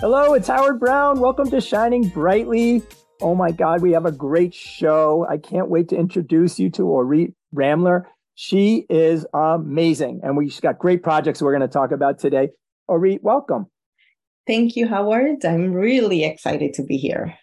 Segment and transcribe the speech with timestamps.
[0.00, 1.20] Hello, it's Howard Brown.
[1.20, 2.82] Welcome to Shining Brightly.
[3.20, 5.26] Oh my God, we have a great show.
[5.28, 8.08] I can't wait to introduce you to Orit Ramler.
[8.34, 12.48] She is amazing, and we've got great projects we're going to talk about today.
[12.88, 13.66] Orit, welcome.
[14.46, 15.44] Thank you, Howard.
[15.44, 17.34] I'm really excited to be here.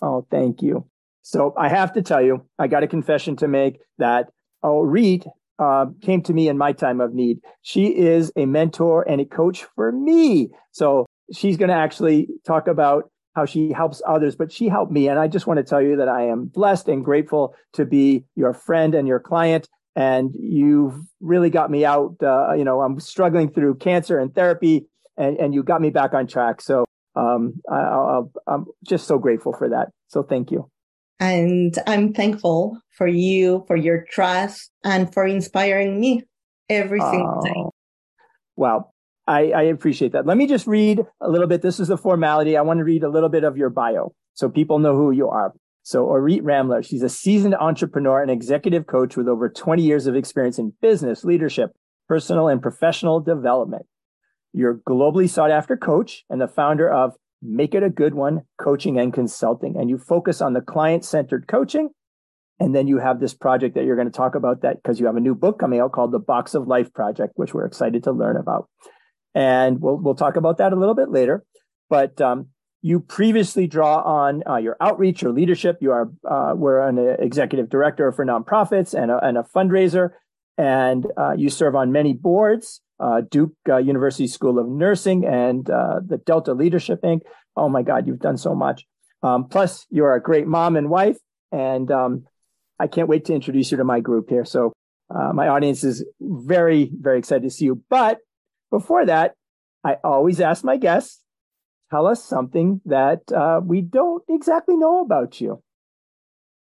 [0.00, 0.86] Oh, thank you.
[1.20, 4.30] So I have to tell you, I got a confession to make that
[4.64, 5.26] Orit
[5.58, 7.40] uh, came to me in my time of need.
[7.60, 10.48] She is a mentor and a coach for me.
[10.72, 15.08] So she's going to actually talk about how she helps others, but she helped me.
[15.08, 18.24] And I just want to tell you that I am blessed and grateful to be
[18.34, 19.68] your friend and your client.
[19.94, 22.16] And you've really got me out.
[22.22, 26.14] Uh, you know, I'm struggling through cancer and therapy, and, and you got me back
[26.14, 26.60] on track.
[26.60, 29.88] So um, I, am just so grateful for that.
[30.08, 30.70] So thank you.
[31.18, 36.22] And I'm thankful for you, for your trust, and for inspiring me
[36.68, 37.64] every single day.
[38.56, 38.92] Wow.
[39.26, 40.26] I, I appreciate that.
[40.26, 41.62] Let me just read a little bit.
[41.62, 42.56] This is a formality.
[42.56, 45.28] I want to read a little bit of your bio so people know who you
[45.28, 45.52] are.
[45.82, 50.16] So Orit Ramler, she's a seasoned entrepreneur and executive coach with over 20 years of
[50.16, 51.70] experience in business, leadership,
[52.08, 53.86] personal and professional development.
[54.52, 58.42] You're a globally sought after coach and the founder of Make It a Good One
[58.58, 59.76] Coaching and Consulting.
[59.76, 61.90] And you focus on the client centered coaching.
[62.58, 65.06] And then you have this project that you're going to talk about that because you
[65.06, 68.02] have a new book coming out called the Box of Life Project, which we're excited
[68.04, 68.68] to learn about
[69.36, 71.44] and we'll we'll talk about that a little bit later.
[71.90, 72.48] But um,
[72.80, 75.76] you previously draw on uh, your outreach, your leadership.
[75.80, 80.10] You are uh, were an executive director for nonprofits and a, and a fundraiser,
[80.56, 82.80] and uh, you serve on many boards.
[82.98, 87.20] Uh, Duke uh, University School of Nursing and uh, the Delta Leadership Inc.
[87.54, 88.86] Oh my God, you've done so much.
[89.22, 91.18] Um, plus, you're a great mom and wife,
[91.52, 92.24] and um,
[92.80, 94.46] I can't wait to introduce you to my group here.
[94.46, 94.72] So
[95.10, 97.82] my audience is very, very excited to see you.
[97.90, 98.18] But
[98.70, 99.34] before that,
[99.84, 101.22] I always ask my guests,
[101.90, 105.62] tell us something that uh, we don't exactly know about you.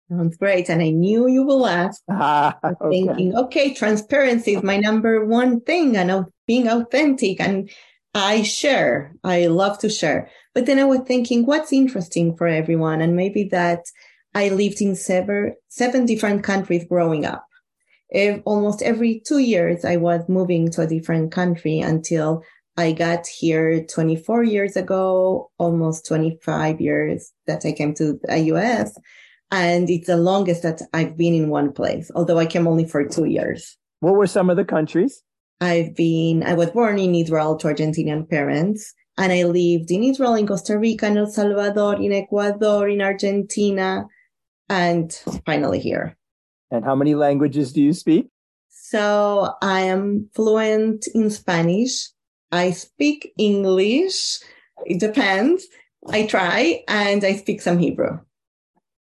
[0.09, 0.69] Sounds great.
[0.69, 2.01] And I knew you will ask.
[2.11, 2.89] Ah, okay.
[2.91, 7.41] Thinking, okay, transparency is my number one thing and being authentic.
[7.41, 7.71] And
[8.15, 9.15] I share.
[9.25, 10.31] I love to share.
[10.55, 13.01] But then I was thinking, what's interesting for everyone?
[13.01, 13.81] And maybe that
[14.35, 17.46] I lived in seven, seven different countries growing up
[18.11, 22.43] if almost every two years I was moving to a different country until
[22.77, 28.99] I got here 24 years ago, almost 25 years that I came to the US.
[29.51, 33.07] And it's the longest that I've been in one place, although I came only for
[33.07, 33.77] two years.
[34.01, 35.23] What were some of the countries?
[35.61, 38.93] I've been, I was born in Israel to Argentinian parents.
[39.19, 44.05] And I lived in Israel, in Costa Rica, in El Salvador, in Ecuador, in Argentina,
[44.69, 45.11] and
[45.47, 46.16] finally here.
[46.71, 48.29] And how many languages do you speak?
[48.69, 52.09] So I am fluent in Spanish.
[52.53, 54.39] I speak English.
[54.85, 55.67] It depends.
[56.09, 58.19] I try and I speak some Hebrew.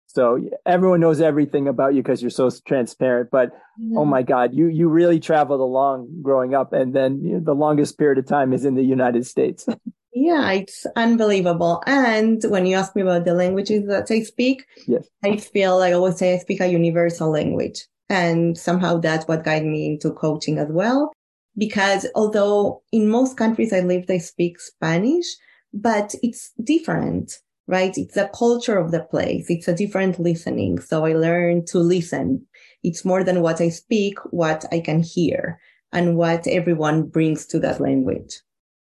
[0.07, 3.31] So everyone knows everything about you because you're so transparent.
[3.31, 3.97] But mm-hmm.
[3.97, 7.55] oh my God, you you really traveled along growing up, and then you know, the
[7.55, 9.67] longest period of time is in the United States.
[10.13, 11.83] Yeah, it's unbelievable.
[11.87, 15.09] And when you ask me about the languages that I speak, yes.
[15.23, 17.87] I feel like I always say I speak a universal language.
[18.09, 21.13] And somehow that's what guided me into coaching as well.
[21.57, 25.27] Because although in most countries I live, they speak Spanish,
[25.73, 27.33] but it's different,
[27.69, 27.97] right?
[27.97, 29.47] It's the culture of the place.
[29.49, 30.81] It's a different listening.
[30.81, 32.47] So I learned to listen.
[32.83, 35.61] It's more than what I speak, what I can hear
[35.93, 38.41] and what everyone brings to that language.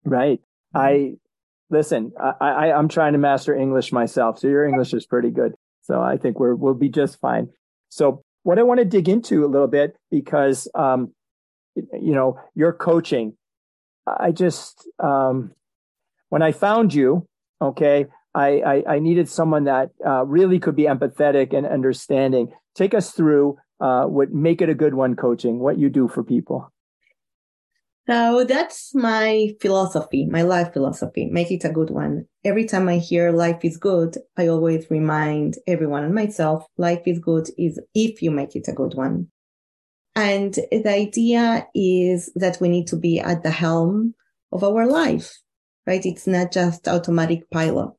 [0.03, 0.39] Right.
[0.73, 1.15] I
[1.71, 2.11] listen.
[2.19, 5.53] I, I I'm trying to master English myself, so your English is pretty good.
[5.81, 7.49] So I think we're we'll be just fine.
[7.89, 11.13] So what I want to dig into a little bit because um,
[11.75, 13.35] you know your coaching.
[14.05, 15.51] I just um,
[16.29, 17.25] when I found you,
[17.61, 22.51] okay, I I, I needed someone that uh, really could be empathetic and understanding.
[22.75, 25.59] Take us through uh, what make it a good one coaching.
[25.59, 26.70] What you do for people.
[28.11, 31.29] So that's my philosophy, my life philosophy.
[31.31, 32.25] Make it a good one.
[32.43, 37.19] Every time I hear life is good, I always remind everyone and myself, life is
[37.19, 39.27] good is if you make it a good one.
[40.13, 44.13] And the idea is that we need to be at the helm
[44.51, 45.31] of our life,
[45.87, 46.05] right?
[46.05, 47.95] It's not just automatic pilot.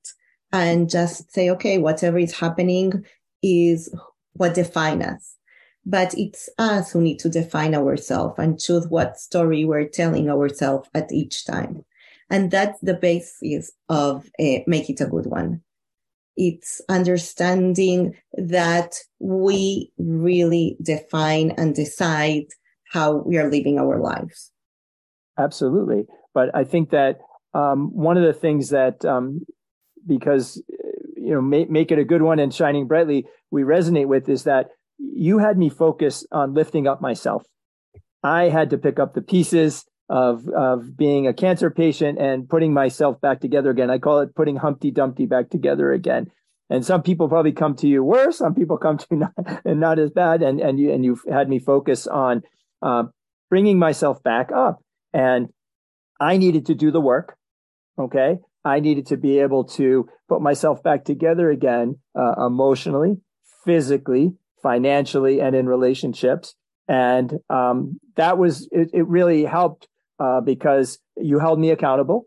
[0.53, 3.05] and just say, okay, whatever is happening
[3.43, 3.95] is
[4.35, 5.37] what define us.
[5.85, 10.89] But it's us who need to define ourselves and choose what story we're telling ourselves
[10.95, 11.85] at each time.
[12.31, 15.63] And that's the basis of uh, make it a good one.
[16.37, 22.45] It's understanding that we really define and decide
[22.91, 24.51] how we are living our lives.
[25.39, 26.05] Absolutely.
[26.33, 27.19] But I think that
[27.55, 29.45] um, one of the things that, um,
[30.07, 30.63] because,
[31.17, 34.45] you know, make, make it a good one and shining brightly, we resonate with is
[34.45, 34.69] that
[35.15, 37.45] you had me focus on lifting up myself.
[38.23, 42.73] I had to pick up the pieces of of being a cancer patient and putting
[42.73, 43.91] myself back together again.
[43.91, 46.31] I call it putting Humpty Dumpty back together again.
[46.71, 48.39] And some people probably come to you worse.
[48.39, 49.33] Some people come to you not,
[49.65, 50.43] and not as bad.
[50.43, 52.43] And and you and you've had me focus on
[52.81, 53.05] uh,
[53.51, 54.83] bringing myself back up.
[55.13, 55.49] And
[56.21, 57.37] I needed to do the work.
[57.99, 63.17] Okay, I needed to be able to put myself back together again, uh, emotionally,
[63.65, 64.33] physically,
[64.63, 66.55] financially, and in relationships.
[66.89, 69.89] And um, that was it, it really helped
[70.19, 72.27] uh, because you held me accountable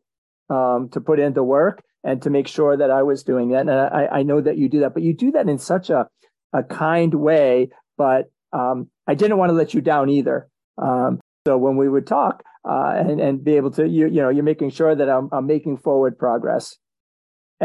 [0.50, 3.62] um, to put into work and to make sure that I was doing that.
[3.62, 6.08] And I, I know that you do that, but you do that in such a,
[6.54, 7.70] a kind way.
[7.98, 10.48] But um, I didn't want to let you down either.
[10.78, 14.30] Um, so when we would talk uh, and, and be able to, you, you know,
[14.30, 16.78] you're making sure that I'm, I'm making forward progress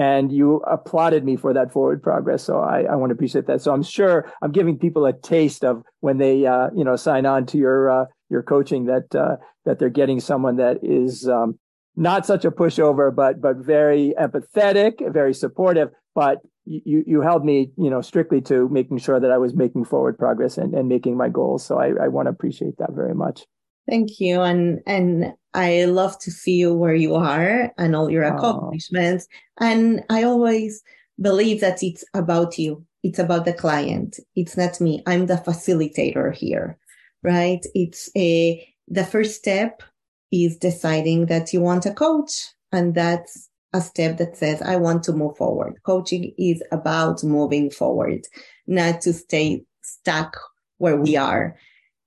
[0.00, 2.42] and you applauded me for that forward progress.
[2.42, 3.60] So I, I want to appreciate that.
[3.60, 7.26] So I'm sure I'm giving people a taste of when they, uh, you know, sign
[7.26, 9.36] on to your uh, your coaching that uh,
[9.66, 11.58] that they're getting someone that is um,
[11.96, 15.90] not such a pushover, but but very empathetic, very supportive.
[16.14, 19.84] But you you held me, you know, strictly to making sure that I was making
[19.84, 21.66] forward progress and, and making my goals.
[21.66, 23.44] So I, I want to appreciate that very much.
[23.90, 28.22] Thank you, and and I love to see you where you are and all your
[28.22, 29.26] accomplishments.
[29.58, 30.82] And I always
[31.20, 32.86] believe that it's about you.
[33.02, 34.20] It's about the client.
[34.36, 35.02] It's not me.
[35.08, 36.78] I'm the facilitator here,
[37.24, 37.64] right?
[37.74, 39.82] It's a, the first step
[40.30, 42.46] is deciding that you want a coach.
[42.70, 45.80] And that's a step that says, I want to move forward.
[45.84, 48.20] Coaching is about moving forward,
[48.68, 50.38] not to stay stuck
[50.78, 51.56] where we are.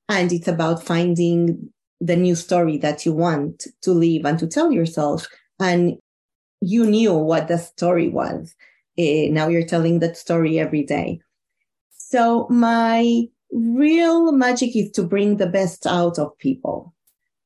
[0.08, 1.73] And it's about finding
[2.04, 5.26] the new story that you want to live and to tell yourself.
[5.60, 5.98] And
[6.60, 8.54] you knew what the story was.
[9.00, 11.22] Uh, now you're telling that story every day.
[11.92, 16.94] So my real magic is to bring the best out of people.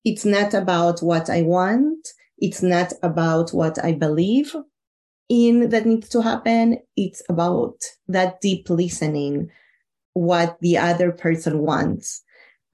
[0.04, 2.08] It's not about what I want.
[2.40, 4.56] It's not about what I believe
[5.30, 6.80] in that needs to happen.
[6.96, 9.52] It's about that deep listening,
[10.14, 12.24] what the other person wants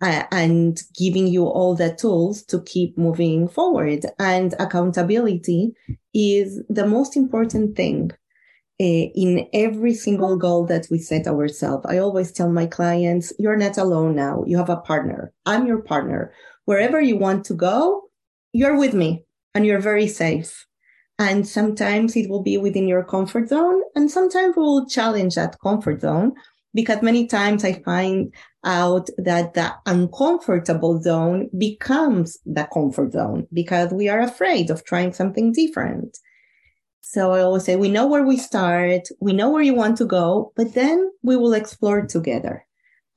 [0.03, 4.05] uh, and giving you all the tools to keep moving forward.
[4.19, 5.71] And accountability
[6.13, 8.11] is the most important thing
[8.81, 11.85] uh, in every single goal that we set ourselves.
[11.87, 14.43] I always tell my clients, you're not alone now.
[14.45, 15.31] You have a partner.
[15.45, 16.33] I'm your partner.
[16.65, 18.03] Wherever you want to go,
[18.51, 19.23] you're with me
[19.55, 20.67] and you're very safe.
[21.17, 26.01] And sometimes it will be within your comfort zone and sometimes we'll challenge that comfort
[26.01, 26.33] zone
[26.73, 28.33] because many times I find
[28.63, 35.13] out that the uncomfortable zone becomes the comfort zone because we are afraid of trying
[35.13, 36.17] something different.
[37.01, 39.09] So I always say, we know where we start.
[39.19, 42.65] We know where you want to go, but then we will explore together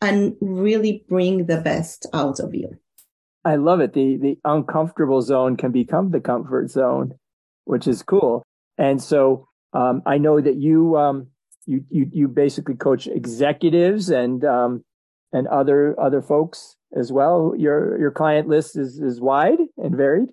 [0.01, 2.77] and really bring the best out of you.
[3.45, 3.93] I love it.
[3.93, 7.15] The, the uncomfortable zone can become the comfort zone,
[7.65, 8.43] which is cool.
[8.77, 11.29] And so um, I know that you, um,
[11.67, 14.85] you you you basically coach executives and um,
[15.37, 17.55] and other other folks as well.
[17.57, 20.29] Your your client list is is wide and varied.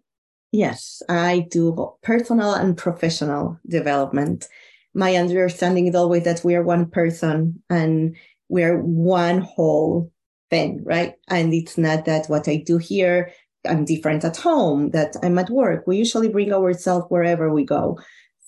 [0.52, 4.48] Yes, I do personal and professional development.
[4.94, 8.16] My understanding is always that we are one person and
[8.50, 10.12] we're one whole
[10.52, 11.16] thing, right?
[11.28, 13.32] And it's not that what I do here,
[13.66, 15.88] I'm different at home, that I'm at work.
[15.88, 18.00] We usually bring ourselves wherever we go.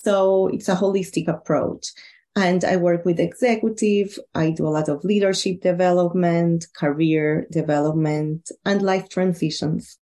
[0.04, 1.88] So it's a holistic approach.
[2.36, 4.20] And I work with executive.
[4.34, 9.98] I do a lot of leadership development, career development, and life transitions.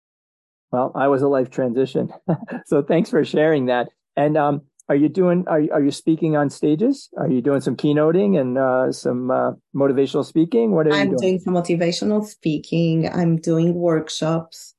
[0.71, 2.13] Well, I was a life transition.
[2.65, 3.89] so thanks for sharing that.
[4.15, 7.09] And um, are you doing, are, are you speaking on stages?
[7.17, 10.71] Are you doing some keynoting and uh, some uh, motivational speaking?
[10.71, 11.13] What are I'm you doing?
[11.13, 13.09] I'm doing some motivational speaking.
[13.09, 14.75] I'm doing workshops.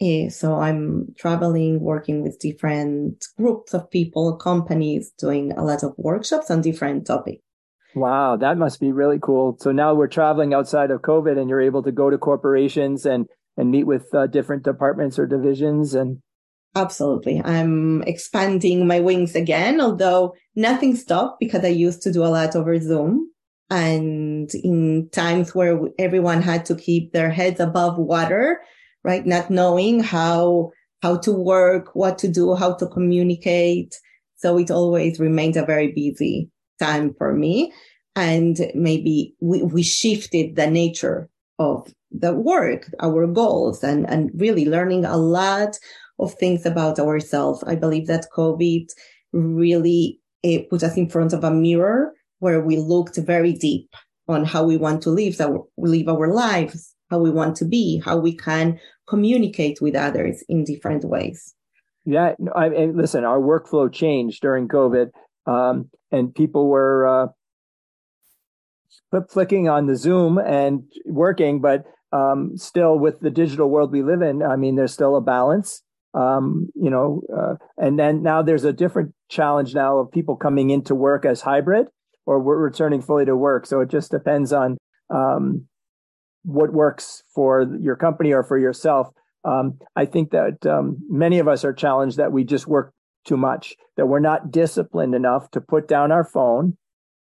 [0.00, 5.94] Eh, so I'm traveling, working with different groups of people, companies, doing a lot of
[5.96, 7.42] workshops on different topics.
[7.94, 9.56] Wow, that must be really cool.
[9.60, 13.26] So now we're traveling outside of COVID, and you're able to go to corporations and
[13.56, 16.18] and meet with uh, different departments or divisions and
[16.76, 17.40] Absolutely.
[17.44, 22.56] I'm expanding my wings again, although nothing stopped because I used to do a lot
[22.56, 23.30] over Zoom.
[23.70, 28.60] And in times where everyone had to keep their heads above water,
[29.04, 29.24] right?
[29.24, 33.98] Not knowing how, how to work, what to do, how to communicate.
[34.36, 37.72] So it always remained a very busy time for me.
[38.16, 44.64] And maybe we, we shifted the nature of the work, our goals and, and really
[44.64, 45.78] learning a lot
[46.18, 47.62] of things about ourselves.
[47.66, 48.86] I believe that COVID
[49.32, 50.20] really
[50.70, 53.88] put us in front of a mirror where we looked very deep
[54.28, 55.40] on how we want to live
[55.76, 60.42] we live our lives, how we want to be, how we can communicate with others
[60.48, 61.54] in different ways.
[62.04, 65.10] Yeah, I, listen, our workflow changed during COVID,
[65.46, 67.06] um, and people were
[69.12, 74.02] uh, flicking on the Zoom and working, but um, still with the digital world we
[74.02, 75.82] live in, I mean, there's still a balance
[76.14, 80.70] um, you know, uh, and then now there's a different challenge now of people coming
[80.70, 81.88] into work as hybrid
[82.24, 83.66] or we're returning fully to work.
[83.66, 84.78] So it just depends on
[85.10, 85.66] um,
[86.44, 89.08] what works for your company or for yourself.
[89.44, 92.92] Um, I think that um, many of us are challenged that we just work
[93.24, 96.76] too much, that we're not disciplined enough to put down our phone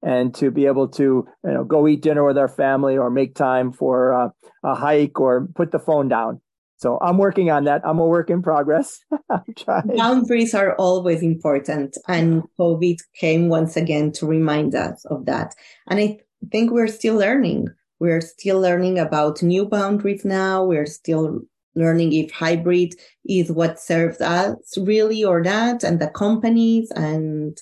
[0.02, 3.35] and to be able to you know go eat dinner with our family or make
[3.35, 4.28] time for uh,
[4.62, 6.40] a hike or put the phone down
[6.78, 7.80] so I'm working on that.
[7.85, 9.00] I'm a work in progress.
[9.96, 11.96] Boundaries are always important.
[12.06, 15.54] And COVID came once again to remind us of that.
[15.88, 16.18] And I
[16.52, 17.68] think we're still learning.
[17.98, 20.64] We're still learning about new boundaries now.
[20.64, 21.40] We're still
[21.74, 22.94] learning if hybrid
[23.26, 27.60] is what serves us really or not and the companies and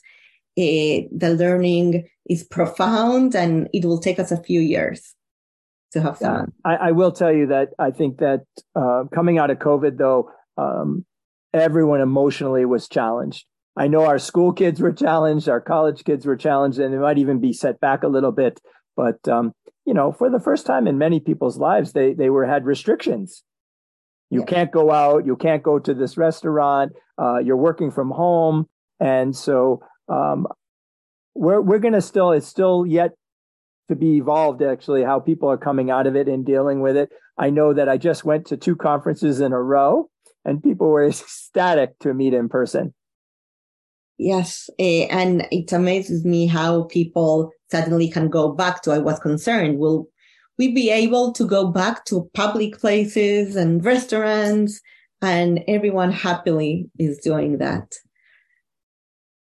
[0.57, 5.15] it, the learning is profound and it will take us a few years
[5.93, 6.53] to have fun.
[6.65, 8.45] Yeah, I, I, will tell you that I think that
[8.77, 11.05] uh, coming out of COVID, though, um,
[11.53, 13.47] everyone emotionally was challenged.
[13.77, 17.19] I know our school kids were challenged, our college kids were challenged, and they might
[17.19, 18.61] even be set back a little bit.
[18.97, 19.53] But um,
[19.87, 23.43] you know, for the first time in many people's lives, they they were had restrictions.
[24.31, 24.47] You yeah.
[24.47, 25.27] can't go out.
[25.27, 26.93] You can't go to this restaurant.
[27.21, 28.67] Uh, you're working from home,
[28.99, 30.47] and so um,
[31.35, 32.33] we're we're going to still.
[32.33, 33.13] It's still yet
[33.89, 37.11] to be evolved actually how people are coming out of it and dealing with it
[37.39, 40.09] i know that i just went to two conferences in a row
[40.45, 42.95] and people were ecstatic to meet in person
[44.19, 49.19] yes eh, and it amazes me how people suddenly can go back to i was
[49.19, 50.09] concerned will
[50.59, 54.81] we be able to go back to public places and restaurants
[55.21, 57.95] and everyone happily is doing that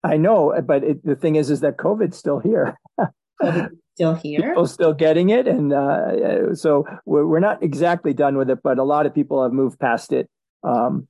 [0.04, 2.78] i know but it, the thing is is that covid's still here
[4.00, 4.42] still here.
[4.42, 8.78] People still getting it, and uh, so we're, we're not exactly done with it, but
[8.78, 10.30] a lot of people have moved past it.
[10.64, 11.08] Um,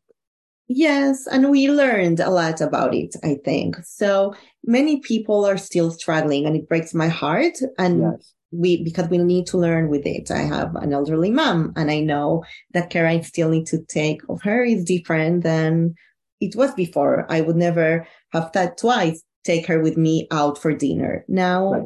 [0.69, 3.15] yes, and we learned a lot about it.
[3.23, 4.33] I think so.
[4.63, 7.57] Many people are still struggling, and it breaks my heart.
[7.77, 8.33] And yes.
[8.51, 10.31] we because we need to learn with it.
[10.31, 14.21] I have an elderly mom, and I know that care I still need to take
[14.29, 15.95] of her is different than
[16.39, 17.25] it was before.
[17.29, 21.25] I would never have thought twice take her with me out for dinner.
[21.27, 21.83] Now right.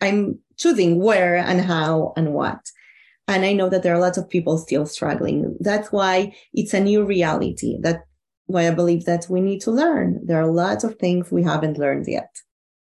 [0.00, 2.60] I'm choosing where and how and what.
[3.28, 5.56] And I know that there are lots of people still struggling.
[5.60, 7.76] That's why it's a new reality.
[7.80, 8.02] That's
[8.46, 10.20] why I believe that we need to learn.
[10.24, 12.30] There are lots of things we haven't learned yet.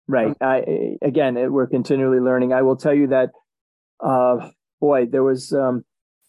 [0.08, 0.36] Right.
[0.42, 2.54] I, again, we're continually learning.
[2.54, 3.30] I will tell you that,
[4.04, 4.50] uh,
[4.82, 5.84] boy, there was um,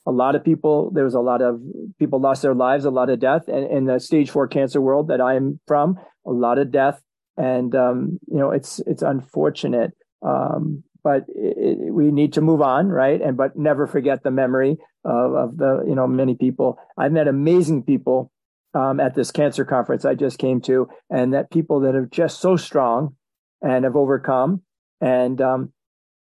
[0.07, 0.91] a lot of people.
[0.93, 1.61] There was a lot of
[1.99, 5.09] people lost their lives, a lot of death, and in the stage four cancer world
[5.09, 7.03] that I'm from, a lot of death,
[7.37, 9.93] and um, you know, it's it's unfortunate.
[10.23, 13.23] Um, but it, it, we need to move on, right?
[13.23, 16.81] And but never forget the memory of, of the you know many people.
[16.99, 18.33] I've met amazing people
[18.75, 22.41] um, at this cancer conference I just came to, and that people that are just
[22.41, 23.15] so strong
[23.63, 24.63] and have overcome.
[25.01, 25.73] And um,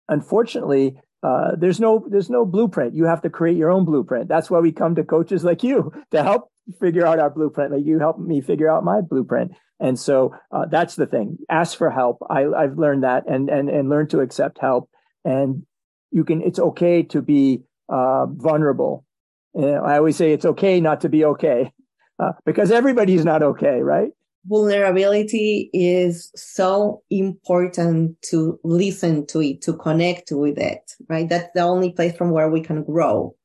[0.10, 2.96] unfortunately, uh, there's no there's no blueprint.
[2.96, 4.28] You have to create your own blueprint.
[4.28, 6.52] That's why we come to coaches like you to help
[6.82, 7.72] figure out our blueprint.
[7.72, 9.54] Like you help me figure out my blueprint.
[9.80, 11.38] And so uh, that's the thing.
[11.50, 12.20] Ask for help.
[12.30, 14.90] I, have learned that and and and learn to accept help.
[15.24, 15.66] And
[16.12, 16.42] you can.
[16.42, 19.06] It's okay to be uh, vulnerable.
[19.54, 21.72] And I always say it's okay not to be okay
[22.20, 24.10] uh, because everybody's not okay, right?
[24.48, 31.28] Vulnerability is so important to listen to it, to connect with it, right?
[31.28, 33.36] That's the only place from where we can grow.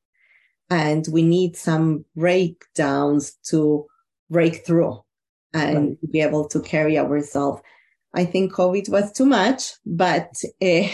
[0.68, 3.87] And we need some breakdowns to
[4.28, 5.02] break through
[5.52, 6.12] and right.
[6.12, 7.62] be able to carry ourselves.
[8.14, 10.30] I think COVID was too much, but
[10.61, 10.88] uh,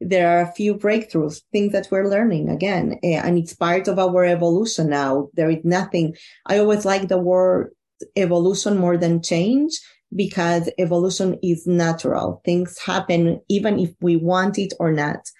[0.00, 3.98] there are a few breakthroughs, things that we're learning again, uh, and it's part of
[3.98, 5.28] our evolution now.
[5.34, 6.16] There is nothing.
[6.46, 7.72] I always like the word
[8.16, 9.78] evolution more than change
[10.14, 12.42] because evolution is natural.
[12.44, 15.30] Things happen even if we want it or not.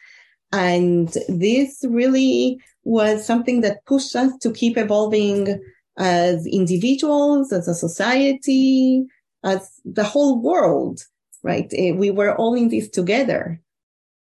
[0.52, 5.62] And this really was something that pushed us to keep evolving
[5.98, 9.04] as individuals, as a society,
[9.44, 11.00] as the whole world,
[11.42, 11.70] right?
[11.76, 13.60] Eh, we were all in this together.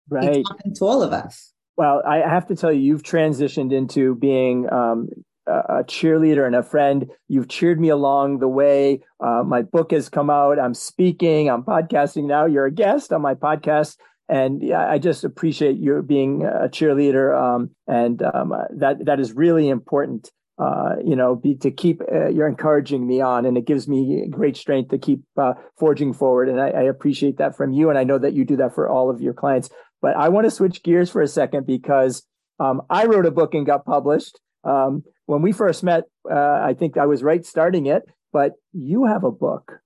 [0.08, 0.36] Right.
[0.36, 1.52] It happened to all of us.
[1.76, 5.08] Well, I have to tell you, you've transitioned into being um,
[5.46, 7.10] a cheerleader and a friend.
[7.28, 9.00] You've cheered me along the way.
[9.20, 10.58] Uh, my book has come out.
[10.58, 11.48] I'm speaking.
[11.48, 12.46] I'm podcasting now.
[12.46, 13.96] You're a guest on my podcast.
[14.28, 17.36] And yeah, I just appreciate you being a cheerleader.
[17.36, 20.30] Um, and um, uh, that that is really important.
[20.58, 24.26] Uh, you know, be, to keep uh, you're encouraging me on, and it gives me
[24.30, 26.48] great strength to keep uh, forging forward.
[26.48, 28.88] And I, I appreciate that from you, and I know that you do that for
[28.88, 29.70] all of your clients.
[30.02, 32.26] But I want to switch gears for a second because
[32.60, 34.38] um, I wrote a book and got published.
[34.64, 39.06] Um, when we first met, uh, I think I was right starting it, but you
[39.06, 39.80] have a book.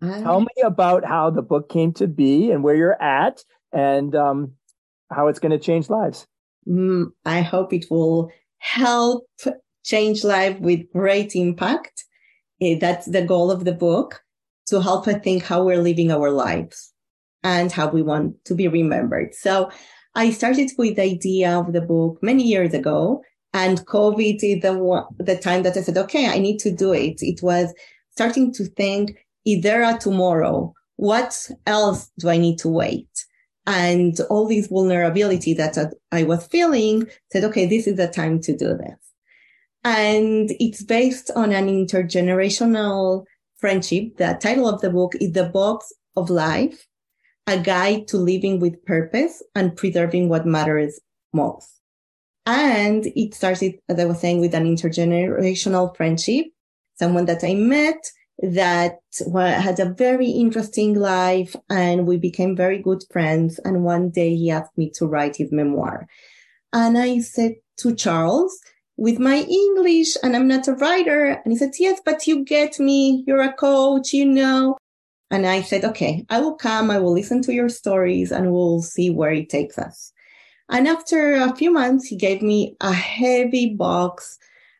[0.00, 4.52] Tell me about how the book came to be and where you're at and um,
[5.10, 6.26] how it's going to change lives.
[6.68, 9.26] Mm, I hope it will help
[9.88, 12.04] change life with great impact.
[12.60, 14.20] Eh, that's the goal of the book
[14.66, 16.92] to help us think how we're living our lives
[17.42, 19.34] and how we want to be remembered.
[19.34, 19.70] So
[20.14, 23.22] I started with the idea of the book many years ago
[23.54, 27.22] and COVID is the the time that I said, okay, I need to do it.
[27.22, 27.72] It was
[28.10, 29.16] starting to think,
[29.46, 30.74] is there a tomorrow?
[30.96, 33.08] What else do I need to wait?
[33.66, 35.78] And all these vulnerability that
[36.12, 39.07] I was feeling said, okay, this is the time to do this.
[39.84, 43.24] And it's based on an intergenerational
[43.56, 44.16] friendship.
[44.16, 46.86] The title of the book is The Box of Life,
[47.46, 51.00] a guide to living with purpose and preserving what matters
[51.32, 51.80] most.
[52.44, 56.46] And it started, as I was saying, with an intergenerational friendship,
[56.98, 58.02] someone that I met
[58.40, 58.98] that
[59.36, 63.58] had a very interesting life and we became very good friends.
[63.64, 66.06] And one day he asked me to write his memoir.
[66.72, 68.58] And I said to Charles,
[68.98, 71.40] with my English and I'm not a writer.
[71.42, 73.24] And he said, yes, but you get me.
[73.26, 74.76] You're a coach, you know.
[75.30, 76.90] And I said, okay, I will come.
[76.90, 80.12] I will listen to your stories and we'll see where it takes us.
[80.68, 84.36] And after a few months, he gave me a heavy box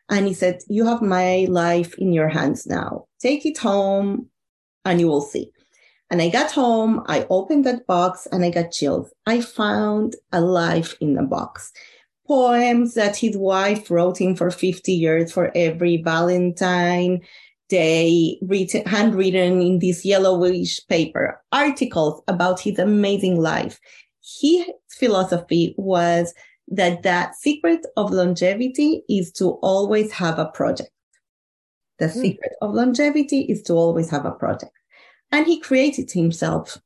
[0.09, 3.05] and he said, you have my life in your hands now.
[3.21, 4.27] Take it home
[4.83, 5.51] and you will see.
[6.11, 9.13] And I got home, I opened that box and I got chills.
[9.27, 11.71] I found a life in the box.
[12.29, 17.19] Poems that his wife wrote him for 50 years for every Valentine
[17.67, 23.81] day, written, handwritten in this yellowish paper, articles about his amazing life
[24.41, 26.33] his philosophy was
[26.67, 30.91] that the secret of longevity is to always have a project.
[31.97, 32.21] The mm.
[32.21, 34.71] secret of longevity is to always have a project.
[35.31, 36.77] And he created himself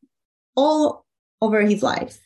[0.56, 1.06] all
[1.42, 2.20] over his life.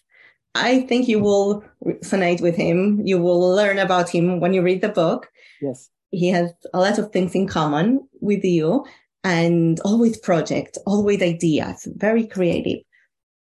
[0.57, 3.01] I think you will resonate with him.
[3.05, 5.29] You will learn about him when you read the book.
[5.61, 5.89] Yes.
[6.11, 8.85] He has a lot of things in common with you
[9.23, 12.79] and always project, always ideas, very creative.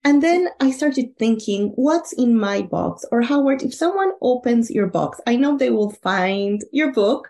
[0.05, 3.05] And then I started thinking, what's in my box?
[3.13, 7.29] Or Howard, if someone opens your box, I know they will find your book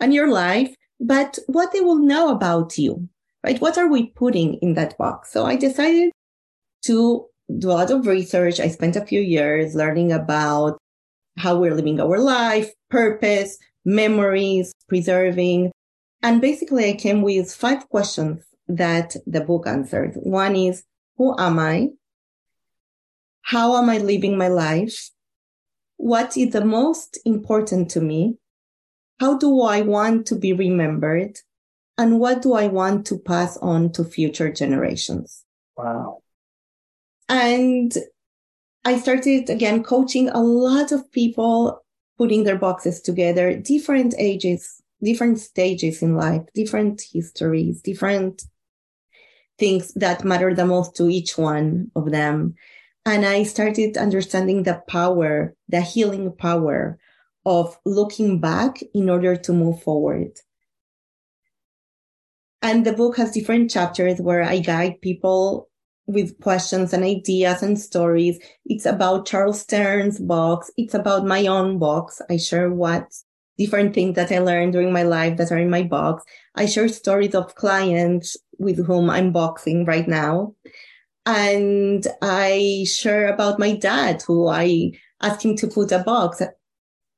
[0.00, 3.08] and your life, but what they will know about you,
[3.44, 3.60] right?
[3.60, 5.32] What are we putting in that box?
[5.32, 6.10] So I decided
[6.82, 7.26] to
[7.58, 8.60] do a lot of research.
[8.60, 10.78] I spent a few years learning about
[11.36, 15.72] how we're living our life, purpose, memories, preserving.
[16.22, 20.12] And basically I came with five questions that the book answered.
[20.14, 20.84] One is,
[21.16, 21.88] who am I?
[23.42, 25.10] How am I living my life?
[25.96, 28.36] What is the most important to me?
[29.18, 31.38] How do I want to be remembered?
[31.98, 35.44] And what do I want to pass on to future generations?
[35.76, 36.22] Wow.
[37.30, 37.96] And
[38.84, 41.80] I started again coaching a lot of people,
[42.18, 48.42] putting their boxes together, different ages, different stages in life, different histories, different
[49.60, 52.56] things that matter the most to each one of them.
[53.06, 56.98] And I started understanding the power, the healing power
[57.46, 60.32] of looking back in order to move forward.
[62.60, 65.69] And the book has different chapters where I guide people
[66.12, 68.38] with questions and ideas and stories.
[68.66, 70.70] It's about Charles Stern's box.
[70.76, 72.20] It's about my own box.
[72.28, 73.06] I share what
[73.58, 76.24] different things that I learned during my life that are in my box.
[76.54, 80.54] I share stories of clients with whom I'm boxing right now.
[81.26, 84.92] And I share about my dad, who I
[85.22, 86.42] asked him to put a box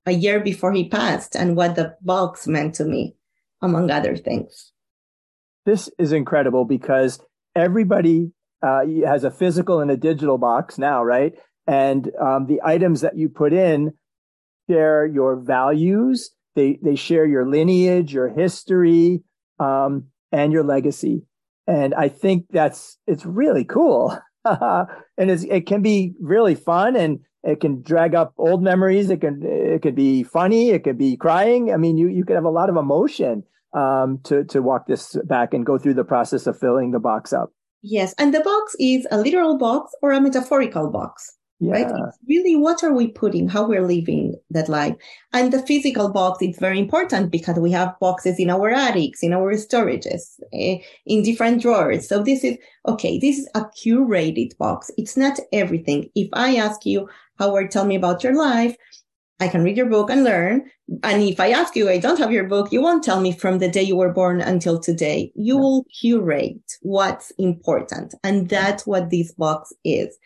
[0.04, 3.14] a year before he passed and what the box meant to me,
[3.60, 4.72] among other things.
[5.64, 7.20] this is incredible because
[7.54, 11.32] everybody uh, has a physical and a digital box now, right?
[11.66, 13.92] And um, the items that you put in
[14.68, 16.30] share your values.
[16.54, 19.22] They they share your lineage, your history,
[19.58, 21.22] um, and your legacy.
[21.66, 27.60] And I think that's it's really cool, and it can be really fun, and it
[27.60, 29.10] can drag up old memories.
[29.10, 30.70] It can it could be funny.
[30.70, 31.72] It could be crying.
[31.72, 35.16] I mean, you you could have a lot of emotion um, to to walk this
[35.24, 37.52] back and go through the process of filling the box up.
[37.82, 41.36] Yes, and the box is a literal box or a metaphorical box.
[41.58, 41.72] Yeah.
[41.74, 41.86] Right?
[41.86, 44.96] It's really what are we putting, how we're living that life.
[45.32, 49.32] And the physical box is very important because we have boxes in our attics, in
[49.32, 52.08] our storages, eh, in different drawers.
[52.08, 54.90] So this is, okay, this is a curated box.
[54.96, 56.10] It's not everything.
[56.16, 58.76] If I ask you, Howard, tell me about your life,
[59.42, 60.70] I can read your book and learn.
[61.02, 63.58] And if I ask you, I don't have your book, you won't tell me from
[63.58, 65.32] the day you were born until today.
[65.34, 65.60] You no.
[65.60, 68.14] will curate what's important.
[68.22, 70.16] And that's what this box is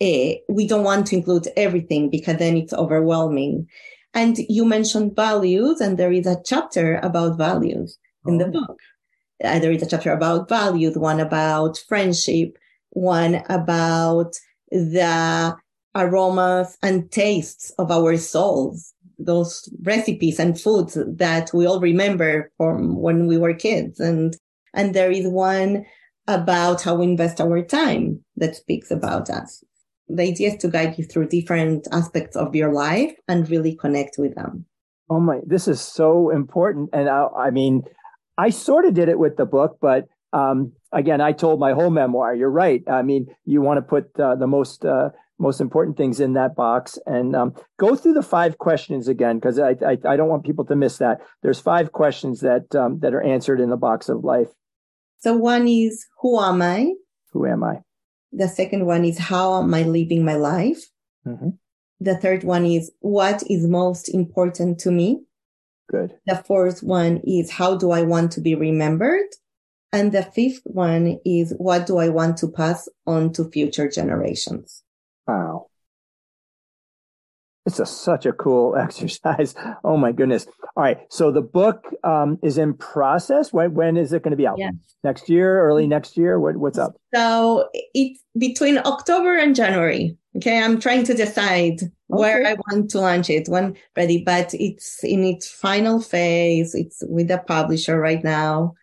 [0.00, 3.66] uh, we don't want to include everything because then it's overwhelming.
[4.14, 8.50] And you mentioned values, and there is a chapter about values in the oh.
[8.50, 8.78] book.
[9.42, 12.56] Uh, there is a chapter about values, one about friendship,
[12.90, 14.34] one about
[14.70, 15.56] the
[15.94, 22.96] aromas and tastes of our souls, those recipes and foods that we all remember from
[22.96, 24.00] when we were kids.
[24.00, 24.36] And,
[24.74, 25.84] and there is one
[26.26, 29.64] about how we invest our time that speaks about us
[30.10, 34.16] the idea is to guide you through different aspects of your life and really connect
[34.18, 34.66] with them.
[35.08, 36.90] Oh my, this is so important.
[36.92, 37.82] And I, I mean,
[38.38, 41.90] I sort of did it with the book, but um, again, I told my whole
[41.90, 42.34] memoir.
[42.34, 42.82] You're right.
[42.88, 46.54] I mean, you want to put uh, the most uh, most important things in that
[46.54, 50.44] box and um, go through the five questions again because I, I, I don't want
[50.44, 51.20] people to miss that.
[51.42, 54.48] There's five questions that um, that are answered in the box of life.
[55.18, 56.92] So one is who am I?
[57.32, 57.80] Who am I?
[58.32, 60.84] The second one is how am I living my life?
[61.26, 61.50] Mm-hmm.
[62.00, 65.22] The third one is what is most important to me?
[65.90, 66.12] Good.
[66.26, 69.26] The fourth one is how do I want to be remembered?
[69.92, 74.84] And the fifth one is what do I want to pass on to future generations?
[75.30, 75.66] Wow.
[77.66, 79.54] It's a, such a cool exercise.
[79.84, 80.46] Oh my goodness.
[80.76, 80.98] All right.
[81.10, 83.52] So the book um, is in process.
[83.52, 84.58] When, when is it going to be out?
[84.58, 84.70] Yeah.
[85.04, 86.38] Next year, early next year?
[86.40, 86.94] What, what's up?
[87.14, 90.16] So it's between October and January.
[90.36, 90.62] Okay.
[90.62, 91.90] I'm trying to decide okay.
[92.06, 96.74] where I want to launch it when ready, but it's in its final phase.
[96.74, 98.74] It's with the publisher right now.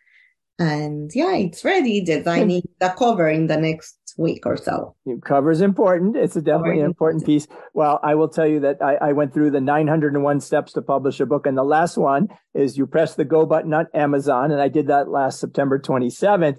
[0.58, 4.94] And yeah, it's ready designing the cover in the next week or so.
[5.24, 6.16] Cover is important.
[6.16, 7.46] It's a definitely an important piece.
[7.72, 11.20] Well, I will tell you that I, I, went through the 901 steps to publish
[11.20, 14.60] a book, and the last one is you press the go button on Amazon, and
[14.60, 16.58] I did that last September 27th.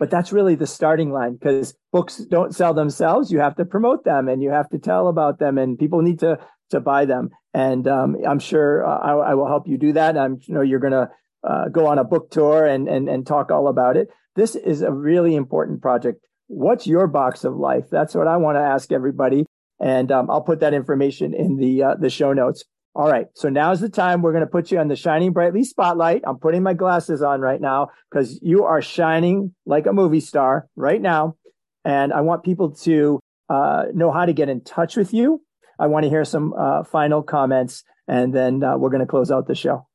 [0.00, 3.30] But that's really the starting line because books don't sell themselves.
[3.30, 6.18] You have to promote them, and you have to tell about them, and people need
[6.20, 6.38] to
[6.70, 7.30] to buy them.
[7.52, 10.18] And um, I'm sure uh, I, I, will help you do that.
[10.18, 11.10] I'm you know you're going to
[11.46, 14.08] uh, go on a book tour and and and talk all about it.
[14.34, 17.84] This is a really important project what's your box of life?
[17.90, 19.46] That's what I want to ask everybody.
[19.80, 22.64] And um, I'll put that information in the uh, the show notes.
[22.96, 23.26] All right.
[23.34, 26.22] So now's the time we're going to put you on the shining brightly spotlight.
[26.24, 30.68] I'm putting my glasses on right now because you are shining like a movie star
[30.76, 31.36] right now.
[31.84, 35.42] And I want people to uh, know how to get in touch with you.
[35.76, 39.30] I want to hear some uh, final comments and then uh, we're going to close
[39.32, 39.86] out the show.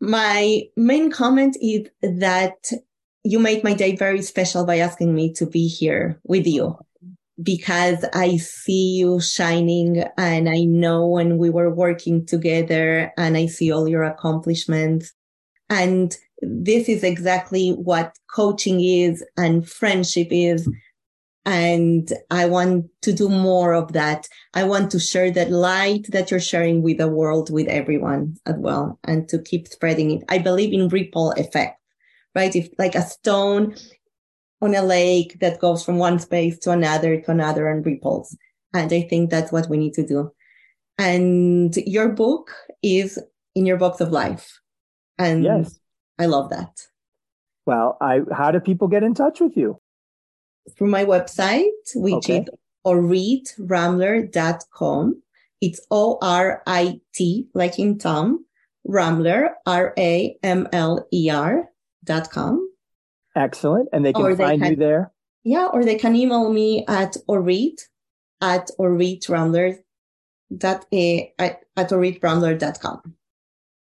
[0.00, 2.72] My main comment is that
[3.24, 6.78] you made my day very special by asking me to be here with you
[7.42, 13.46] because I see you shining and I know when we were working together and I
[13.46, 15.12] see all your accomplishments.
[15.70, 20.68] And this is exactly what coaching is and friendship is.
[21.46, 24.28] And I want to do more of that.
[24.52, 28.54] I want to share that light that you're sharing with the world, with everyone as
[28.58, 30.24] well, and to keep spreading it.
[30.28, 31.80] I believe in ripple effect
[32.34, 32.54] right?
[32.54, 33.74] If like a stone
[34.64, 38.34] on a lake that goes from one space to another to another and ripples.
[38.72, 40.32] And I think that's what we need to do.
[40.98, 43.18] And your book is
[43.54, 44.58] in your box of life.
[45.18, 45.78] And yes.
[46.18, 46.80] I love that.
[47.66, 49.80] Well, I how do people get in touch with you?
[50.76, 52.38] Through my website, which okay.
[52.38, 52.48] is
[52.86, 55.22] oritramler.com.
[55.60, 58.44] It's O R I T, like in Tom,
[58.84, 61.68] Ramler, R A M L E R
[62.30, 62.68] com.
[63.36, 63.88] Excellent.
[63.92, 65.12] And they can find can, you there?
[65.42, 67.80] Yeah, or they can email me at orit
[68.40, 69.78] at oritramler
[70.56, 73.14] dot a at, at oritramler.com.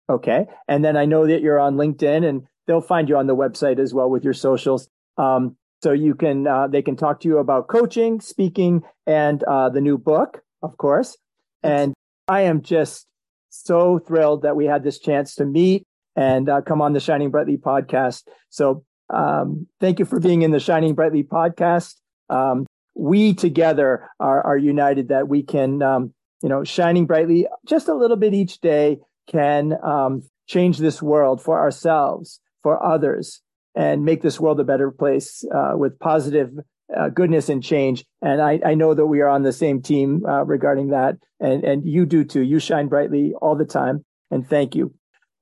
[0.09, 0.46] Okay.
[0.68, 3.79] And then I know that you're on LinkedIn and they'll find you on the website
[3.79, 4.88] as well with your socials.
[5.18, 9.68] Um, so you can uh, they can talk to you about coaching, speaking, and uh,
[9.68, 11.16] the new book, of course.
[11.62, 11.94] And
[12.29, 13.07] I am just
[13.50, 15.85] so thrilled that we had this chance to meet
[16.16, 18.24] and uh, come on the Shining Brightly podcast.
[18.50, 21.94] So um, thank you for being in the Shining Brightly podcast.
[22.29, 27.88] Um, we together are, are united that we can, um, you know, shining brightly just
[27.88, 28.98] a little bit each day
[29.29, 33.42] can um, change this world for ourselves, for others,
[33.74, 36.50] and make this world a better place uh, with positive
[36.96, 38.05] uh, goodness and change.
[38.22, 41.64] And I, I, know that we are on the same team uh, regarding that, and
[41.64, 42.42] and you do too.
[42.42, 44.94] You shine brightly all the time, and thank you.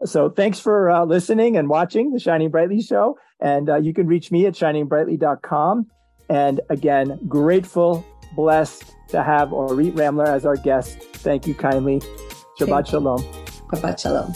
[0.05, 3.19] So thanks for uh, listening and watching the Shining Brightly show.
[3.41, 5.87] And uh, you can reach me at shiningbrightly.com.
[6.29, 8.05] And again, grateful,
[8.35, 10.99] blessed to have Orit Ramler as our guest.
[10.99, 12.01] Thank you kindly.
[12.59, 13.23] Shabbat Shalom.
[13.73, 14.33] Shabbat Shalom.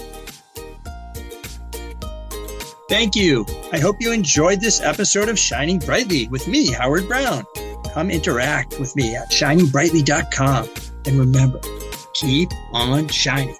[2.88, 3.44] Thank you.
[3.70, 7.44] I hope you enjoyed this episode of Shining Brightly with me, Howard Brown.
[7.92, 10.68] Come interact with me at shiningbrightly.com.
[11.06, 11.60] And remember,
[12.14, 13.56] keep on shining.